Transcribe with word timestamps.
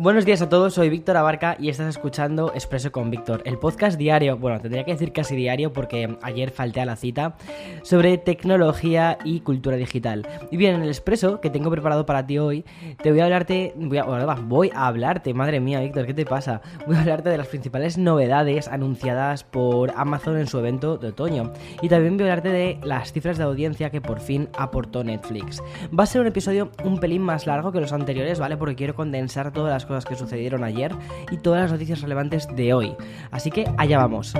Buenos 0.00 0.24
días 0.24 0.40
a 0.42 0.48
todos, 0.48 0.74
soy 0.74 0.90
Víctor 0.90 1.16
Abarca 1.16 1.56
y 1.58 1.70
estás 1.70 1.88
escuchando 1.88 2.52
Expreso 2.54 2.92
con 2.92 3.10
Víctor, 3.10 3.42
el 3.44 3.58
podcast 3.58 3.98
diario, 3.98 4.38
bueno, 4.38 4.60
tendría 4.60 4.84
que 4.84 4.92
decir 4.92 5.12
casi 5.12 5.34
diario 5.34 5.72
porque 5.72 6.16
ayer 6.22 6.52
falté 6.52 6.80
a 6.80 6.84
la 6.84 6.94
cita, 6.94 7.34
sobre 7.82 8.16
tecnología 8.16 9.18
y 9.24 9.40
cultura 9.40 9.76
digital. 9.76 10.24
Y 10.52 10.56
bien, 10.56 10.76
en 10.76 10.82
el 10.82 10.88
Expreso 10.90 11.40
que 11.40 11.50
tengo 11.50 11.68
preparado 11.72 12.06
para 12.06 12.24
ti 12.24 12.38
hoy, 12.38 12.64
te 13.02 13.10
voy 13.10 13.18
a 13.18 13.24
hablarte, 13.24 13.72
voy 13.74 13.98
a, 13.98 14.04
voy 14.04 14.70
a 14.72 14.86
hablarte, 14.86 15.34
madre 15.34 15.58
mía, 15.58 15.80
Víctor, 15.80 16.06
¿qué 16.06 16.14
te 16.14 16.24
pasa? 16.24 16.60
Voy 16.86 16.94
a 16.94 17.00
hablarte 17.00 17.30
de 17.30 17.38
las 17.38 17.48
principales 17.48 17.98
novedades 17.98 18.68
anunciadas 18.68 19.42
por 19.42 19.90
Amazon 19.96 20.38
en 20.38 20.46
su 20.46 20.60
evento 20.60 20.96
de 20.96 21.08
otoño. 21.08 21.52
Y 21.82 21.88
también 21.88 22.16
voy 22.16 22.28
a 22.28 22.34
hablarte 22.34 22.50
de 22.50 22.78
las 22.84 23.12
cifras 23.12 23.36
de 23.36 23.42
audiencia 23.42 23.90
que 23.90 24.00
por 24.00 24.20
fin 24.20 24.48
aportó 24.56 25.02
Netflix. 25.02 25.60
Va 25.98 26.04
a 26.04 26.06
ser 26.06 26.20
un 26.20 26.28
episodio 26.28 26.70
un 26.84 27.00
pelín 27.00 27.22
más 27.22 27.48
largo 27.48 27.72
que 27.72 27.80
los 27.80 27.92
anteriores, 27.92 28.38
¿vale? 28.38 28.56
Porque 28.56 28.76
quiero 28.76 28.94
condensar 28.94 29.52
todas 29.52 29.72
las 29.72 29.87
cosas 29.88 30.04
que 30.04 30.14
sucedieron 30.14 30.62
ayer 30.62 30.94
y 31.30 31.38
todas 31.38 31.62
las 31.62 31.72
noticias 31.72 32.00
relevantes 32.00 32.46
de 32.54 32.74
hoy. 32.74 32.94
Así 33.32 33.50
que 33.50 33.66
allá 33.76 33.98
vamos. 33.98 34.34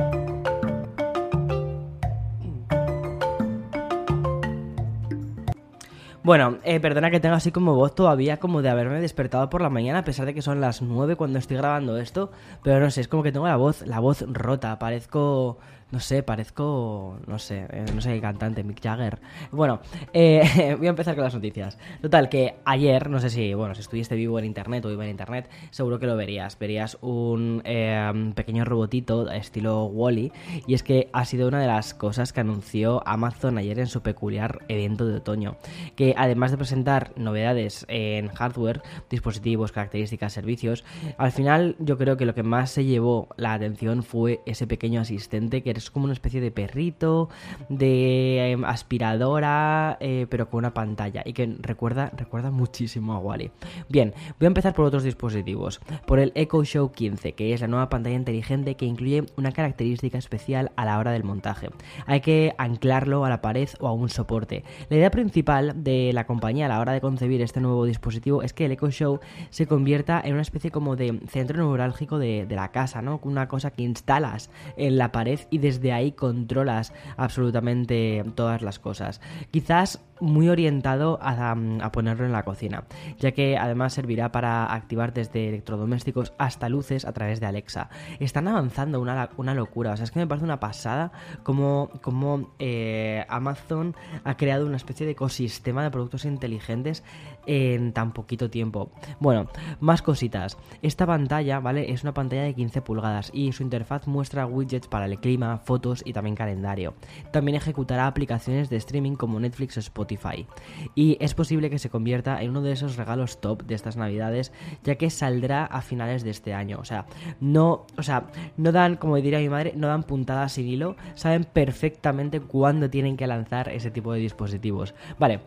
Bueno, 6.28 6.58
eh, 6.62 6.78
perdona 6.78 7.10
que 7.10 7.20
tenga 7.20 7.36
así 7.36 7.52
como 7.52 7.74
voz 7.74 7.94
todavía 7.94 8.36
como 8.36 8.60
de 8.60 8.68
haberme 8.68 9.00
despertado 9.00 9.48
por 9.48 9.62
la 9.62 9.70
mañana 9.70 10.00
a 10.00 10.04
pesar 10.04 10.26
de 10.26 10.34
que 10.34 10.42
son 10.42 10.60
las 10.60 10.82
9 10.82 11.16
cuando 11.16 11.38
estoy 11.38 11.56
grabando 11.56 11.96
esto, 11.96 12.30
pero 12.62 12.80
no 12.80 12.90
sé, 12.90 13.00
es 13.00 13.08
como 13.08 13.22
que 13.22 13.32
tengo 13.32 13.46
la 13.46 13.56
voz, 13.56 13.80
la 13.86 13.98
voz 13.98 14.26
rota, 14.28 14.78
parezco 14.78 15.56
no 15.90 16.00
sé, 16.00 16.22
parezco, 16.22 17.18
no 17.26 17.38
sé, 17.38 17.66
eh, 17.70 17.86
no 17.94 18.00
sé 18.00 18.12
qué 18.12 18.20
cantante, 18.20 18.62
Mick 18.62 18.82
Jagger. 18.82 19.18
Bueno, 19.50 19.80
eh, 20.12 20.74
voy 20.78 20.86
a 20.86 20.90
empezar 20.90 21.14
con 21.14 21.24
las 21.24 21.34
noticias. 21.34 21.78
Total, 22.02 22.28
que 22.28 22.56
ayer, 22.64 23.08
no 23.08 23.20
sé 23.20 23.30
si, 23.30 23.54
bueno, 23.54 23.74
si 23.74 23.80
estuviste 23.80 24.14
vivo 24.14 24.38
en 24.38 24.44
internet 24.44 24.84
o 24.84 24.90
iba 24.90 25.04
en 25.04 25.10
internet, 25.10 25.48
seguro 25.70 25.98
que 25.98 26.06
lo 26.06 26.16
verías. 26.16 26.58
Verías 26.58 26.98
un 27.00 27.62
eh, 27.64 28.32
pequeño 28.34 28.64
robotito 28.66 29.30
estilo 29.30 29.86
Wally. 29.86 30.30
y 30.66 30.74
es 30.74 30.82
que 30.82 31.08
ha 31.12 31.24
sido 31.24 31.48
una 31.48 31.60
de 31.60 31.66
las 31.66 31.94
cosas 31.94 32.32
que 32.32 32.40
anunció 32.40 33.02
Amazon 33.06 33.56
ayer 33.56 33.78
en 33.78 33.86
su 33.86 34.02
peculiar 34.02 34.60
evento 34.68 35.06
de 35.06 35.16
otoño. 35.16 35.56
Que 35.96 36.14
además 36.18 36.50
de 36.50 36.58
presentar 36.58 37.12
novedades 37.16 37.86
en 37.88 38.28
hardware, 38.28 38.82
dispositivos, 39.08 39.72
características, 39.72 40.34
servicios, 40.34 40.84
al 41.16 41.32
final 41.32 41.76
yo 41.78 41.96
creo 41.96 42.18
que 42.18 42.26
lo 42.26 42.34
que 42.34 42.42
más 42.42 42.70
se 42.70 42.84
llevó 42.84 43.28
la 43.36 43.54
atención 43.54 44.02
fue 44.02 44.40
ese 44.44 44.66
pequeño 44.66 45.00
asistente 45.00 45.62
que 45.62 45.77
es 45.78 45.90
como 45.90 46.04
una 46.04 46.12
especie 46.12 46.40
de 46.40 46.50
perrito, 46.50 47.28
de 47.68 48.52
em, 48.52 48.64
aspiradora, 48.64 49.96
eh, 50.00 50.26
pero 50.28 50.48
con 50.50 50.58
una 50.58 50.74
pantalla 50.74 51.22
y 51.24 51.32
que 51.32 51.56
recuerda, 51.60 52.10
recuerda 52.16 52.50
muchísimo 52.50 53.14
a 53.14 53.18
Wally. 53.18 53.50
Bien, 53.88 54.14
voy 54.38 54.46
a 54.46 54.48
empezar 54.48 54.74
por 54.74 54.84
otros 54.84 55.02
dispositivos. 55.02 55.80
Por 56.06 56.18
el 56.18 56.32
Echo 56.34 56.64
Show 56.64 56.92
15, 56.92 57.32
que 57.32 57.54
es 57.54 57.60
la 57.60 57.68
nueva 57.68 57.88
pantalla 57.88 58.16
inteligente 58.16 58.74
que 58.74 58.86
incluye 58.86 59.24
una 59.36 59.52
característica 59.52 60.18
especial 60.18 60.72
a 60.76 60.84
la 60.84 60.98
hora 60.98 61.12
del 61.12 61.24
montaje. 61.24 61.70
Hay 62.06 62.20
que 62.20 62.54
anclarlo 62.58 63.24
a 63.24 63.28
la 63.28 63.40
pared 63.40 63.68
o 63.80 63.88
a 63.88 63.92
un 63.92 64.08
soporte. 64.08 64.64
La 64.88 64.96
idea 64.96 65.10
principal 65.10 65.84
de 65.84 66.12
la 66.12 66.26
compañía 66.26 66.66
a 66.66 66.68
la 66.68 66.80
hora 66.80 66.92
de 66.92 67.00
concebir 67.00 67.42
este 67.42 67.60
nuevo 67.60 67.84
dispositivo 67.84 68.42
es 68.42 68.52
que 68.52 68.66
el 68.66 68.72
Echo 68.72 68.90
Show 68.90 69.20
se 69.50 69.66
convierta 69.66 70.20
en 70.24 70.32
una 70.32 70.42
especie 70.42 70.70
como 70.70 70.96
de 70.96 71.20
centro 71.28 71.58
neurálgico 71.58 72.18
de, 72.18 72.46
la 72.48 72.72
casa, 72.72 73.02
¿no? 73.02 73.20
Una 73.22 73.46
cosa 73.46 73.70
que 73.70 73.82
instalas 73.82 74.50
en 74.76 74.98
la 74.98 75.12
pared 75.12 75.40
y 75.50 75.58
de 75.58 75.67
desde 75.68 75.92
ahí 75.92 76.12
controlas 76.12 76.92
absolutamente 77.16 78.24
todas 78.34 78.62
las 78.62 78.78
cosas. 78.78 79.20
Quizás 79.50 80.00
muy 80.20 80.48
orientado 80.48 81.18
a, 81.22 81.54
ponerlo 81.92 82.26
en 82.26 82.32
la 82.32 82.42
cocina, 82.42 82.84
ya 83.18 83.32
que 83.32 83.56
además 83.56 83.92
servirá 83.92 84.32
para 84.32 84.72
activar 84.72 85.12
desde 85.12 85.48
electrodomésticos 85.48 86.32
hasta 86.38 86.68
luces 86.68 87.04
a 87.04 87.12
través 87.12 87.40
de 87.40 87.46
Alexa. 87.46 87.88
Están 88.18 88.48
avanzando 88.48 89.00
una, 89.00 89.30
una 89.36 89.54
locura, 89.54 89.92
o 89.92 89.96
sea, 89.96 90.04
es 90.04 90.10
que 90.10 90.18
me 90.18 90.26
parece 90.26 90.44
una 90.44 90.60
pasada 90.60 91.12
como, 91.42 91.90
como 92.02 92.50
eh, 92.58 93.24
Amazon 93.28 93.94
ha 94.24 94.36
creado 94.36 94.66
una 94.66 94.76
especie 94.76 95.06
de 95.06 95.12
ecosistema 95.12 95.82
de 95.82 95.90
productos 95.90 96.24
inteligentes 96.24 97.04
en 97.46 97.92
tan 97.92 98.12
poquito 98.12 98.50
tiempo. 98.50 98.90
Bueno, 99.20 99.46
más 99.80 100.02
cositas. 100.02 100.56
Esta 100.82 101.06
pantalla, 101.06 101.60
¿vale? 101.60 101.92
Es 101.92 102.02
una 102.02 102.12
pantalla 102.12 102.42
de 102.42 102.54
15 102.54 102.82
pulgadas 102.82 103.30
y 103.32 103.52
su 103.52 103.62
interfaz 103.62 104.06
muestra 104.06 104.46
widgets 104.46 104.88
para 104.88 105.06
el 105.06 105.18
clima, 105.18 105.57
fotos 105.58 106.02
y 106.04 106.12
también 106.12 106.36
calendario. 106.36 106.94
También 107.32 107.56
ejecutará 107.56 108.06
aplicaciones 108.06 108.70
de 108.70 108.76
streaming 108.76 109.14
como 109.16 109.40
Netflix 109.40 109.76
o 109.76 109.80
Spotify 109.80 110.46
y 110.94 111.16
es 111.20 111.34
posible 111.34 111.70
que 111.70 111.78
se 111.78 111.90
convierta 111.90 112.42
en 112.42 112.50
uno 112.50 112.62
de 112.62 112.72
esos 112.72 112.96
regalos 112.96 113.40
top 113.40 113.64
de 113.64 113.74
estas 113.74 113.96
navidades, 113.96 114.52
ya 114.84 114.96
que 114.96 115.10
saldrá 115.10 115.64
a 115.64 115.80
finales 115.80 116.24
de 116.24 116.30
este 116.30 116.54
año. 116.54 116.78
O 116.80 116.84
sea, 116.84 117.06
no, 117.40 117.86
o 117.96 118.02
sea, 118.02 118.26
no 118.56 118.72
dan, 118.72 118.96
como 118.96 119.16
diría 119.16 119.38
mi 119.38 119.48
madre, 119.48 119.72
no 119.76 119.88
dan 119.88 120.02
puntadas 120.02 120.52
sin 120.52 120.68
hilo, 120.68 120.96
saben 121.14 121.44
perfectamente 121.44 122.40
cuándo 122.40 122.90
tienen 122.90 123.16
que 123.16 123.26
lanzar 123.26 123.68
ese 123.68 123.90
tipo 123.90 124.12
de 124.12 124.20
dispositivos. 124.20 124.94
Vale, 125.18 125.40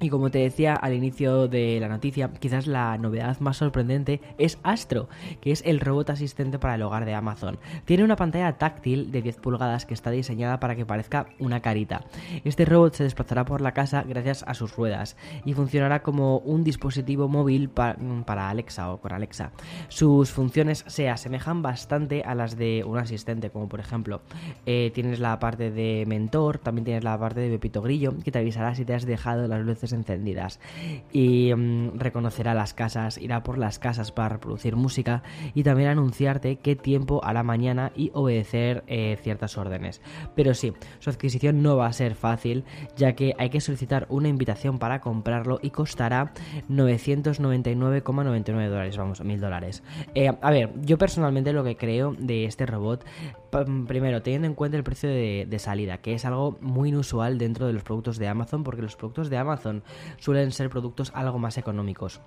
y 0.00 0.08
como 0.08 0.30
te 0.30 0.38
decía 0.38 0.74
al 0.74 0.92
inicio 0.92 1.48
de 1.48 1.78
la 1.80 1.88
noticia, 1.88 2.32
quizás 2.32 2.66
la 2.66 2.98
novedad 2.98 3.38
más 3.40 3.56
sorprendente 3.56 4.20
es 4.38 4.58
Astro, 4.62 5.08
que 5.40 5.52
es 5.52 5.62
el 5.64 5.80
robot 5.80 6.10
asistente 6.10 6.58
para 6.58 6.74
el 6.74 6.82
hogar 6.82 7.04
de 7.04 7.14
Amazon. 7.14 7.58
Tiene 7.84 8.04
una 8.04 8.16
pantalla 8.16 8.52
táctil 8.58 9.12
de 9.12 9.22
10 9.22 9.36
pulgadas 9.36 9.86
que 9.86 9.94
está 9.94 10.10
diseñada 10.10 10.60
para 10.60 10.76
que 10.76 10.86
parezca 10.86 11.26
una 11.38 11.60
carita. 11.60 12.04
Este 12.44 12.64
robot 12.64 12.94
se 12.94 13.04
desplazará 13.04 13.44
por 13.44 13.60
la 13.60 13.72
casa 13.72 14.02
gracias 14.02 14.44
a 14.46 14.54
sus 14.54 14.76
ruedas 14.76 15.16
y 15.44 15.54
funcionará 15.54 16.02
como 16.02 16.38
un 16.38 16.64
dispositivo 16.64 17.28
móvil 17.28 17.70
para 17.70 18.50
Alexa 18.50 18.92
o 18.92 19.00
con 19.00 19.12
Alexa. 19.12 19.52
Sus 19.88 20.30
funciones 20.30 20.84
se 20.86 21.08
asemejan 21.08 21.62
bastante 21.62 22.22
a 22.22 22.34
las 22.34 22.56
de 22.56 22.84
un 22.84 22.98
asistente, 22.98 23.50
como 23.50 23.68
por 23.68 23.80
ejemplo, 23.80 24.20
eh, 24.66 24.90
tienes 24.94 25.20
la 25.20 25.38
parte 25.38 25.70
de 25.70 26.04
mentor, 26.06 26.58
también 26.58 26.84
tienes 26.84 27.04
la 27.04 27.18
parte 27.18 27.40
de 27.40 27.50
Pepito 27.50 27.82
Grillo, 27.82 28.14
que 28.22 28.30
te 28.30 28.38
avisará 28.38 28.74
si 28.74 28.84
te 28.84 28.94
has 28.94 29.06
dejado 29.06 29.46
las 29.48 29.60
luces 29.64 29.83
encendidas 29.92 30.60
y 31.12 31.52
mm, 31.54 31.98
reconocerá 31.98 32.54
las 32.54 32.74
casas, 32.74 33.18
irá 33.18 33.42
por 33.42 33.58
las 33.58 33.78
casas 33.78 34.12
para 34.12 34.30
reproducir 34.30 34.76
música 34.76 35.22
y 35.54 35.62
también 35.62 35.90
anunciarte 35.90 36.56
qué 36.56 36.76
tiempo 36.76 37.22
hará 37.24 37.42
mañana 37.42 37.92
y 37.94 38.10
obedecer 38.14 38.84
eh, 38.86 39.18
ciertas 39.22 39.58
órdenes. 39.58 40.00
Pero 40.34 40.54
sí, 40.54 40.72
su 40.98 41.10
adquisición 41.10 41.62
no 41.62 41.76
va 41.76 41.86
a 41.86 41.92
ser 41.92 42.14
fácil 42.14 42.64
ya 42.96 43.14
que 43.14 43.34
hay 43.38 43.50
que 43.50 43.60
solicitar 43.60 44.06
una 44.08 44.28
invitación 44.28 44.78
para 44.78 45.00
comprarlo 45.00 45.58
y 45.62 45.70
costará 45.70 46.32
999,99 46.68 48.68
dólares, 48.68 48.96
vamos, 48.96 49.22
mil 49.22 49.40
dólares. 49.40 49.82
Eh, 50.14 50.30
a 50.40 50.50
ver, 50.50 50.70
yo 50.82 50.98
personalmente 50.98 51.52
lo 51.52 51.64
que 51.64 51.76
creo 51.76 52.14
de 52.18 52.44
este 52.44 52.66
robot, 52.66 53.04
primero 53.86 54.22
teniendo 54.22 54.46
en 54.46 54.54
cuenta 54.54 54.76
el 54.76 54.84
precio 54.84 55.08
de 55.08 55.58
salida, 55.58 55.98
que 55.98 56.14
es 56.14 56.24
algo 56.24 56.58
muy 56.60 56.88
inusual 56.88 57.38
dentro 57.38 57.66
de 57.66 57.72
los 57.72 57.82
productos 57.82 58.18
de 58.18 58.28
Amazon 58.28 58.64
porque 58.64 58.82
los 58.82 58.96
productos 58.96 59.30
de 59.30 59.36
Amazon 59.36 59.82
suelen 60.18 60.50
ser 60.52 60.70
productos 60.70 61.12
algo 61.14 61.38
más 61.38 61.58
económicos. 61.58 62.20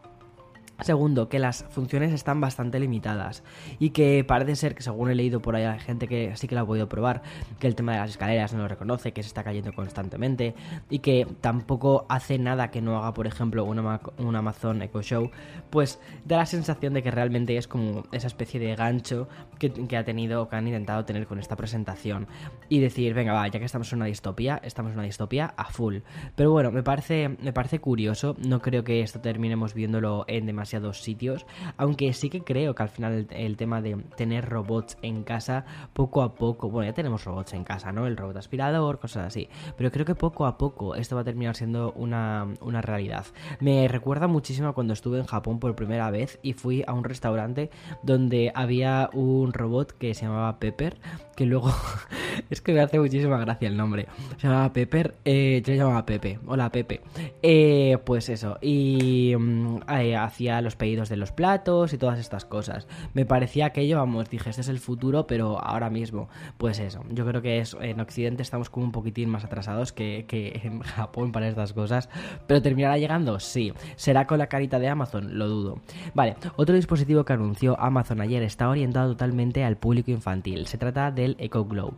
Segundo, 0.82 1.28
que 1.28 1.40
las 1.40 1.64
funciones 1.70 2.14
están 2.14 2.40
bastante 2.40 2.79
limitadas 2.79 3.44
y 3.79 3.90
que 3.90 4.24
parece 4.24 4.56
ser 4.56 4.76
que 4.76 4.84
según 4.84 5.09
he 5.09 5.16
leído 5.16 5.41
por 5.41 5.56
ahí 5.56 5.64
hay 5.64 5.79
gente 5.79 6.08
que 6.08 6.35
sí 6.35 6.47
que 6.47 6.53
lo 6.53 6.62
ha 6.62 6.66
podido 6.68 6.88
probar, 6.88 7.24
que 7.59 7.66
el 7.66 7.74
tema 7.74 7.94
de 7.94 7.97
las 8.00 8.12
escaleras 8.12 8.53
no 8.53 8.59
lo 8.59 8.68
reconoce, 8.68 9.12
que 9.12 9.24
se 9.24 9.28
está 9.28 9.44
cayendo 9.44 9.74
constantemente 9.74 10.53
y 10.91 11.00
que 11.00 11.26
tampoco 11.41 12.06
hace 12.09 12.38
nada 12.38 12.70
que 12.70 12.82
no 12.82 12.96
haga, 12.97 13.16
por 13.16 13.26
ejemplo, 13.26 13.66
un 13.66 14.35
Amazon 14.35 14.84
Echo 14.84 15.02
Show, 15.02 15.32
pues 15.72 16.00
da 16.26 16.38
la 16.38 16.46
sensación 16.46 16.94
de 16.94 17.02
que 17.02 17.09
realmente 17.09 17.58
es 17.58 17.68
como 17.68 18.03
esa 18.12 18.28
especie 18.28 18.59
de 18.59 18.76
gancho 18.76 19.28
que, 19.58 19.97
ha 19.97 20.03
tenido, 20.03 20.47
que 20.47 20.56
han 20.58 20.68
intentado 20.68 21.06
tener 21.06 21.26
con 21.26 21.40
esta 21.40 21.56
presentación 21.56 22.28
y 22.70 22.80
decir, 22.80 23.16
venga, 23.16 23.34
va, 23.34 23.47
ya 23.47 23.58
que 23.58 23.66
estamos 23.66 23.91
en 23.94 23.97
una 23.97 24.06
distopía, 24.06 24.62
estamos 24.64 24.91
en 24.91 25.00
una 25.00 25.08
distopía 25.08 25.56
a 25.58 25.66
full. 25.72 25.97
Pero 26.35 26.52
bueno, 26.52 26.72
me 26.72 26.84
parece, 26.84 27.30
me 27.30 27.52
parece 27.52 27.80
curioso, 27.80 28.35
no 28.46 28.62
creo 28.62 28.84
que 28.84 29.02
esto 29.02 29.20
terminemos 29.20 29.73
viéndolo 29.73 30.23
en 30.28 30.46
demasiado 30.46 30.66
demasiados 30.67 31.02
sitios, 31.02 31.46
aunque 31.78 32.11
sí 32.14 32.29
que 32.29 32.41
creo 32.41 32.75
que 32.75 32.84
al 32.84 32.90
final 32.90 33.28
el, 33.29 33.58
tema 33.58 33.81
de 33.81 33.96
tener 34.16 34.49
robots 34.49 34.97
en 35.02 35.23
casa, 35.23 35.66
poco 35.93 36.22
a 36.22 36.35
poco, 36.35 36.69
bueno, 36.69 36.90
ya 36.90 36.93
tenemos 36.93 37.23
robots 37.23 37.53
en 37.53 37.64
casa, 37.64 37.91
¿no? 37.91 38.05
El 38.05 38.17
robot 38.17 38.37
aspirador, 38.37 38.99
cosas 38.99 39.28
así, 39.28 39.47
pero 39.78 39.91
creo 39.91 40.05
que 40.05 40.16
poco 40.16 40.46
a 40.46 40.58
poco 40.58 40.96
esto 40.96 41.16
va 41.16 41.22
a 41.22 41.23
terminar 41.23 41.55
siendo 41.55 41.93
una, 41.93 42.47
una 42.61 42.81
realidad. 42.81 43.25
Me 43.61 43.87
recuerda 43.87 44.28
muchísimo 44.28 44.73
cuando 44.73 44.93
estuve 44.93 45.19
en 45.19 45.25
Japón 45.25 45.59
por 45.59 45.75
primera 45.75 46.11
vez 46.11 46.40
y 46.43 46.53
fui 46.53 46.84
a 46.85 46.93
un 46.93 47.05
restaurante 47.05 47.70
donde 48.03 48.52
había 48.53 49.09
un 49.13 49.53
robot 49.53 49.93
que 49.97 50.13
se 50.13 50.25
llamaba 50.25 50.59
Pepper, 50.59 50.97
que 51.37 51.46
luego 51.46 51.72
es 52.49 52.61
que 52.61 52.73
me 52.73 52.81
hace 52.81 52.99
muchísima 52.99 53.37
gracia 53.40 53.70
el 53.70 53.78
nombre. 53.78 54.08
Se 54.37 54.47
llamaba 54.47 54.73
Pepper, 54.73 55.16
eh, 55.23 55.61
yo 55.66 55.72
le 55.72 55.79
llamaba 55.79 56.05
Pepe. 56.05 56.40
Hola 56.46 56.70
Pepe. 56.72 57.02
Eh, 57.41 57.97
pues 58.05 58.28
eso, 58.29 58.58
y 58.61 59.34
mm, 59.37 59.78
eh, 59.90 60.16
hacía 60.16 60.57
los 60.62 60.76
pedidos 60.76 61.09
de 61.09 61.18
los 61.18 61.32
platos 61.32 61.94
y 61.94 61.98
todas 61.98 62.20
estas 62.20 62.46
cosas. 62.46 62.88
Me 63.14 63.26
parecía 63.26 63.68
aquello, 63.68 63.98
vamos, 63.98 64.30
dije, 64.30 64.50
este 64.50 64.62
es 64.62 64.70
el 64.70 64.80
futuro, 64.80 65.28
pero 65.28 65.59
ahora 65.59 65.90
mismo. 65.90 66.30
Pues 66.58 66.80
eso, 66.80 67.04
yo 67.09 67.26
creo 67.26 67.42
que 67.42 67.59
es, 67.59 67.76
en 67.80 68.00
Occidente 68.00 68.44
estamos 68.44 68.70
como 68.70 68.86
un 68.86 68.92
poquitín 68.92 69.30
más 69.30 69.44
atrasados 69.44 69.94
que, 69.94 70.26
que 70.28 70.62
en 70.64 70.80
Japón 70.82 71.32
para 71.32 71.48
estas 71.48 71.74
cosas. 71.74 72.09
Pero 72.48 72.62
terminará 72.62 72.98
llegando, 72.98 73.40
sí. 73.40 73.74
¿Será 73.96 74.26
con 74.28 74.40
la 74.40 74.48
carita 74.48 74.80
de 74.80 74.90
Amazon? 74.90 75.38
Lo 75.38 75.48
dudo. 75.48 75.80
Vale, 76.14 76.36
otro 76.56 76.76
dispositivo 76.76 77.26
que 77.26 77.34
anunció 77.34 77.80
Amazon 77.80 78.22
ayer 78.22 78.44
está 78.44 78.70
orientado 78.70 79.12
totalmente 79.12 79.64
al 79.64 79.78
público 79.78 80.12
infantil. 80.12 80.68
Se 80.68 80.78
trata 80.78 81.12
del 81.12 81.36
Echo 81.40 81.66
Glow 81.66 81.94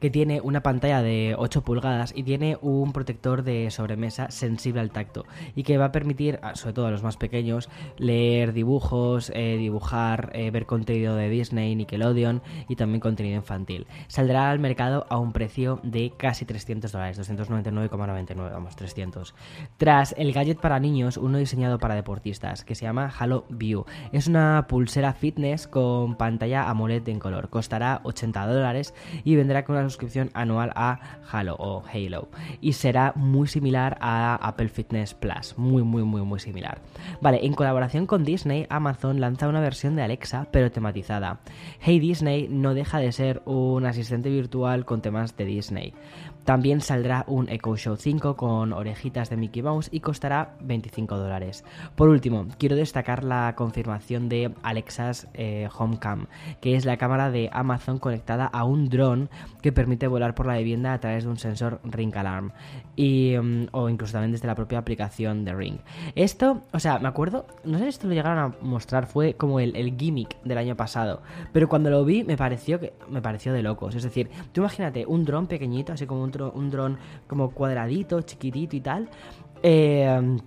que 0.00 0.10
tiene 0.10 0.40
una 0.40 0.62
pantalla 0.62 1.02
de 1.02 1.34
8 1.36 1.62
pulgadas 1.62 2.12
y 2.14 2.22
tiene 2.22 2.58
un 2.60 2.92
protector 2.92 3.42
de 3.42 3.70
sobremesa 3.70 4.30
sensible 4.30 4.80
al 4.80 4.90
tacto 4.90 5.24
y 5.54 5.62
que 5.62 5.78
va 5.78 5.86
a 5.86 5.92
permitir, 5.92 6.40
sobre 6.54 6.74
todo 6.74 6.86
a 6.86 6.90
los 6.90 7.02
más 7.02 7.16
pequeños, 7.16 7.68
leer 7.96 8.52
dibujos, 8.52 9.30
eh, 9.34 9.56
dibujar, 9.58 10.30
eh, 10.34 10.50
ver 10.50 10.66
contenido 10.66 11.16
de 11.16 11.28
Disney, 11.28 11.74
Nickelodeon 11.74 12.42
y 12.68 12.76
también 12.76 13.00
contenido 13.00 13.36
infantil. 13.36 13.86
Saldrá 14.06 14.50
al 14.50 14.58
mercado 14.58 15.06
a 15.08 15.18
un 15.18 15.32
precio 15.32 15.80
de 15.82 16.12
casi 16.16 16.44
300 16.44 16.92
dólares, 16.92 17.18
299,99, 17.18 18.50
vamos, 18.52 18.76
300. 18.76 19.34
Tras 19.76 20.14
el 20.18 20.32
gadget 20.32 20.60
para 20.60 20.78
niños, 20.78 21.16
uno 21.16 21.38
diseñado 21.38 21.78
para 21.78 21.94
deportistas, 21.94 22.64
que 22.64 22.74
se 22.74 22.84
llama 22.84 23.12
Halo 23.18 23.44
View. 23.48 23.84
Es 24.12 24.26
una 24.26 24.66
pulsera 24.68 25.12
fitness 25.12 25.66
con 25.66 26.16
pantalla 26.16 26.68
AMOLED 26.68 27.08
en 27.08 27.18
color. 27.18 27.48
Costará 27.48 28.00
80 28.04 28.46
dólares 28.46 28.94
y 29.24 29.36
vendrá 29.36 29.64
con 29.64 29.76
una 29.76 29.87
suscripción 29.88 30.30
anual 30.34 30.72
a 30.74 31.00
Halo 31.30 31.56
o 31.58 31.82
Halo 31.92 32.28
y 32.60 32.72
será 32.74 33.12
muy 33.16 33.48
similar 33.48 33.98
a 34.00 34.36
Apple 34.36 34.68
Fitness 34.68 35.14
Plus, 35.14 35.56
muy 35.56 35.82
muy 35.82 36.02
muy 36.02 36.22
muy 36.22 36.40
similar. 36.40 36.80
Vale, 37.20 37.44
en 37.44 37.54
colaboración 37.54 38.06
con 38.06 38.24
Disney, 38.24 38.66
Amazon 38.70 39.20
lanza 39.20 39.48
una 39.48 39.60
versión 39.60 39.96
de 39.96 40.02
Alexa 40.02 40.46
pero 40.50 40.70
tematizada. 40.70 41.40
Hey 41.80 41.98
Disney 41.98 42.48
no 42.48 42.74
deja 42.74 42.98
de 42.98 43.12
ser 43.12 43.42
un 43.44 43.86
asistente 43.86 44.30
virtual 44.30 44.84
con 44.84 45.00
temas 45.00 45.36
de 45.36 45.44
Disney. 45.44 45.94
También 46.48 46.80
saldrá 46.80 47.24
un 47.26 47.50
Echo 47.50 47.76
Show 47.76 47.96
5 47.98 48.34
con 48.34 48.72
orejitas 48.72 49.28
de 49.28 49.36
Mickey 49.36 49.60
Mouse 49.60 49.90
y 49.92 50.00
costará 50.00 50.54
25 50.62 51.18
dólares. 51.18 51.62
Por 51.94 52.08
último, 52.08 52.46
quiero 52.56 52.74
destacar 52.74 53.22
la 53.22 53.54
confirmación 53.54 54.30
de 54.30 54.54
Alexa's 54.62 55.28
eh, 55.34 55.68
Homecam, 55.78 56.26
que 56.62 56.74
es 56.74 56.86
la 56.86 56.96
cámara 56.96 57.30
de 57.30 57.50
Amazon 57.52 57.98
conectada 57.98 58.46
a 58.46 58.64
un 58.64 58.88
dron 58.88 59.28
que 59.60 59.72
permite 59.72 60.06
volar 60.06 60.34
por 60.34 60.46
la 60.46 60.56
vivienda 60.56 60.94
a 60.94 61.00
través 61.00 61.24
de 61.24 61.28
un 61.28 61.36
sensor 61.36 61.80
Ring 61.84 62.16
Alarm 62.16 62.52
y, 62.96 63.36
mm, 63.36 63.66
o 63.72 63.90
incluso 63.90 64.14
también 64.14 64.32
desde 64.32 64.46
la 64.46 64.54
propia 64.54 64.78
aplicación 64.78 65.44
de 65.44 65.54
Ring. 65.54 65.80
Esto, 66.14 66.62
o 66.72 66.78
sea, 66.78 66.98
me 66.98 67.08
acuerdo, 67.08 67.46
no 67.64 67.76
sé 67.76 67.84
si 67.84 67.90
esto 67.90 68.08
lo 68.08 68.14
llegaron 68.14 68.38
a 68.38 68.54
mostrar, 68.62 69.06
fue 69.06 69.34
como 69.34 69.60
el, 69.60 69.74
gimmick 69.98 70.40
del 70.44 70.56
año 70.56 70.76
pasado, 70.76 71.20
pero 71.52 71.68
cuando 71.68 71.90
lo 71.90 72.06
vi 72.06 72.24
me 72.24 72.38
pareció 72.38 72.80
que 72.80 72.94
me 73.10 73.20
pareció 73.20 73.52
de 73.52 73.62
locos. 73.62 73.94
Es 73.94 74.02
decir, 74.02 74.30
tú 74.52 74.62
imagínate 74.62 75.04
un 75.04 75.26
dron 75.26 75.46
pequeñito, 75.46 75.92
así 75.92 76.06
como 76.06 76.22
un 76.22 76.37
un 76.40 76.70
dron 76.70 76.98
como 77.26 77.50
cuadradito, 77.50 78.22
chiquitito 78.22 78.76
y 78.76 78.80
tal. 78.80 79.08
Eh, 79.62 80.38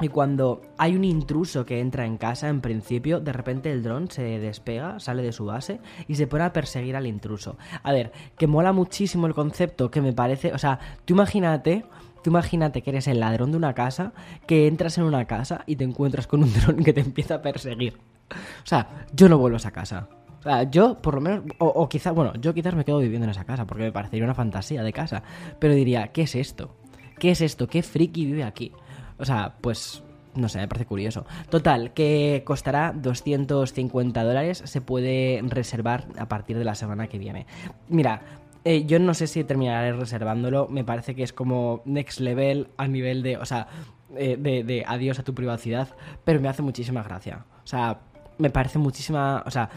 y 0.00 0.08
cuando 0.08 0.62
hay 0.78 0.96
un 0.96 1.04
intruso 1.04 1.66
que 1.66 1.78
entra 1.78 2.06
en 2.06 2.16
casa, 2.16 2.48
en 2.48 2.62
principio, 2.62 3.20
de 3.20 3.32
repente 3.32 3.70
el 3.70 3.82
dron 3.82 4.10
se 4.10 4.22
despega, 4.38 4.98
sale 4.98 5.22
de 5.22 5.32
su 5.32 5.44
base 5.44 5.80
y 6.08 6.14
se 6.14 6.26
pone 6.26 6.44
a 6.44 6.52
perseguir 6.54 6.96
al 6.96 7.06
intruso. 7.06 7.58
A 7.82 7.92
ver, 7.92 8.10
que 8.38 8.46
mola 8.46 8.72
muchísimo 8.72 9.26
el 9.26 9.34
concepto, 9.34 9.90
que 9.90 10.00
me 10.00 10.14
parece. 10.14 10.52
O 10.54 10.58
sea, 10.58 10.78
tú 11.04 11.14
imagínate. 11.14 11.84
Tú 12.22 12.28
imagínate 12.28 12.82
que 12.82 12.90
eres 12.90 13.08
el 13.08 13.18
ladrón 13.18 13.50
de 13.50 13.56
una 13.56 13.72
casa, 13.72 14.12
que 14.46 14.66
entras 14.66 14.98
en 14.98 15.04
una 15.04 15.24
casa 15.24 15.64
y 15.66 15.76
te 15.76 15.84
encuentras 15.84 16.26
con 16.26 16.42
un 16.42 16.52
dron 16.52 16.76
que 16.84 16.92
te 16.92 17.00
empieza 17.00 17.36
a 17.36 17.42
perseguir. 17.42 17.98
O 18.30 18.66
sea, 18.66 19.06
yo 19.14 19.28
no 19.30 19.38
vuelvo 19.38 19.56
a 19.56 19.58
esa 19.58 19.70
casa. 19.70 20.06
O 20.40 20.42
sea, 20.42 20.62
yo 20.64 21.00
por 21.00 21.14
lo 21.14 21.20
menos, 21.20 21.44
o, 21.58 21.88
quizás, 21.88 22.14
bueno, 22.14 22.32
yo 22.40 22.54
quizás 22.54 22.74
me 22.74 22.84
quedo 22.84 22.98
viviendo 22.98 23.24
en 23.24 23.30
esa 23.30 23.44
casa 23.44 23.66
porque 23.66 23.84
me 23.84 23.92
parecería 23.92 24.24
una 24.24 24.34
fantasía 24.34 24.82
de 24.82 24.92
casa, 24.92 25.22
pero 25.58 25.74
diría, 25.74 26.08
¿qué 26.08 26.22
es 26.22 26.34
esto? 26.34 26.74
¿Qué 27.18 27.30
es 27.30 27.42
esto? 27.42 27.68
¿Qué 27.68 27.82
friki 27.82 28.24
vive 28.24 28.44
aquí? 28.44 28.72
O 29.18 29.24
sea, 29.26 29.56
pues 29.60 30.02
no 30.34 30.48
sé, 30.48 30.58
me 30.58 30.68
parece 30.68 30.86
curioso. 30.86 31.26
Total, 31.50 31.92
que 31.92 32.42
costará 32.46 32.92
250 32.94 34.24
dólares, 34.24 34.62
se 34.64 34.80
puede 34.80 35.42
reservar 35.44 36.06
a 36.18 36.28
partir 36.28 36.56
de 36.56 36.64
la 36.64 36.74
semana 36.74 37.08
que 37.08 37.18
viene. 37.18 37.46
Mira, 37.88 38.22
eh, 38.64 38.84
yo 38.86 38.98
no 38.98 39.12
sé 39.14 39.26
si 39.26 39.44
terminaré 39.44 39.92
reservándolo, 39.92 40.68
me 40.68 40.84
parece 40.84 41.14
que 41.14 41.22
es 41.22 41.32
como 41.32 41.82
next 41.84 42.20
level 42.20 42.68
a 42.76 42.86
nivel 42.88 43.22
de, 43.22 43.36
o 43.36 43.44
sea, 43.44 43.68
eh, 44.16 44.36
de, 44.38 44.64
de 44.64 44.84
adiós 44.86 45.18
a 45.18 45.22
tu 45.22 45.34
privacidad, 45.34 45.88
pero 46.24 46.40
me 46.40 46.48
hace 46.48 46.62
muchísima 46.62 47.02
gracia. 47.02 47.44
O 47.64 47.66
sea, 47.66 48.00
me 48.40 48.50
parece 48.50 48.78
muchísima... 48.78 49.42
O 49.46 49.50
sea, 49.50 49.70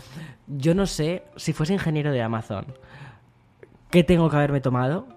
yo 0.48 0.74
no 0.74 0.86
sé 0.86 1.24
si 1.36 1.54
fuese 1.54 1.74
ingeniero 1.74 2.12
de 2.12 2.22
Amazon, 2.22 2.66
¿qué 3.92 4.04
tengo 4.04 4.30
que 4.30 4.36
haberme 4.38 4.62
tomado 4.62 5.08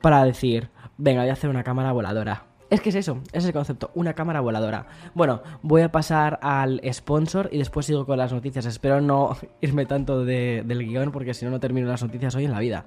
para 0.00 0.24
decir, 0.24 0.70
venga, 0.96 1.22
voy 1.22 1.30
a 1.30 1.34
hacer 1.34 1.50
una 1.50 1.64
cámara 1.64 1.92
voladora? 1.92 2.44
Es 2.70 2.80
que 2.80 2.88
es 2.88 2.94
eso, 2.94 3.20
es 3.32 3.44
el 3.44 3.52
concepto, 3.52 3.90
una 3.94 4.14
cámara 4.14 4.40
voladora. 4.40 4.86
Bueno, 5.14 5.42
voy 5.60 5.82
a 5.82 5.92
pasar 5.92 6.38
al 6.40 6.80
sponsor 6.90 7.50
y 7.52 7.58
después 7.58 7.84
sigo 7.84 8.06
con 8.06 8.16
las 8.16 8.32
noticias. 8.32 8.64
Espero 8.64 9.02
no 9.02 9.36
irme 9.60 9.84
tanto 9.84 10.24
del 10.24 10.86
guion 10.86 11.12
porque 11.12 11.34
si 11.34 11.44
no, 11.44 11.50
no 11.50 11.60
termino 11.60 11.86
las 11.86 12.02
noticias 12.02 12.34
hoy 12.34 12.46
en 12.46 12.52
la 12.52 12.60
vida. 12.60 12.86